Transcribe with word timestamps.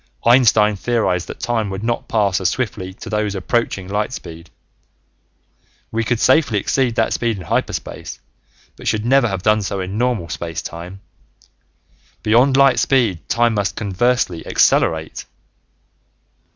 Einstein 0.25 0.75
theorized 0.77 1.27
that 1.27 1.39
time 1.39 1.69
would 1.69 1.83
not 1.83 2.07
pass 2.07 2.41
as 2.41 2.49
swiftly 2.49 2.91
to 2.91 3.07
those 3.07 3.35
approaching 3.35 3.87
light 3.87 4.11
speed. 4.11 4.49
We 5.91 6.03
could 6.03 6.19
safely 6.19 6.57
exceed 6.59 6.95
that 6.95 7.13
speed 7.13 7.37
in 7.37 7.43
hyperspace 7.43 8.19
but 8.75 8.87
should 8.87 9.05
never 9.05 9.27
have 9.27 9.43
done 9.43 9.61
so 9.61 9.79
in 9.79 9.99
normal 9.99 10.29
space 10.29 10.63
time. 10.63 11.01
Beyond 12.23 12.57
light 12.57 12.79
speed 12.79 13.29
time 13.29 13.53
must 13.53 13.75
conversely 13.75 14.43
accelerate! 14.47 15.25